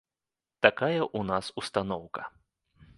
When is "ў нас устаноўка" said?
1.17-2.21